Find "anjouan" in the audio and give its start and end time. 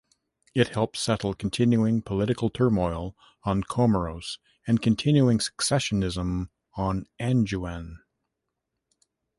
7.19-7.99